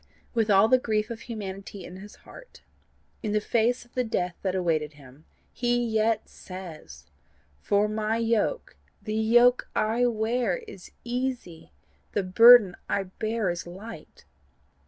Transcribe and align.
With 0.33 0.49
all 0.49 0.67
the 0.67 0.79
grief 0.79 1.11
of 1.11 1.19
humanity 1.19 1.85
in 1.85 1.97
his 1.97 2.15
heart, 2.25 2.63
in 3.21 3.33
the 3.33 3.39
face 3.39 3.85
of 3.85 3.93
the 3.93 4.03
death 4.03 4.35
that 4.41 4.55
awaited 4.55 4.93
him, 4.93 5.25
he 5.53 5.77
yet 5.77 6.27
says, 6.27 7.05
FOR 7.59 7.87
MY 7.87 8.17
YOKE, 8.17 8.75
THE 9.03 9.13
YOKE 9.13 9.69
I 9.75 10.07
WEAR, 10.07 10.63
IS 10.67 10.89
EASY, 11.03 11.71
THE 12.13 12.23
BURDEN 12.23 12.75
I 12.89 13.03
BEAR 13.19 13.51
IS 13.51 13.67
LIGHT. 13.67 14.25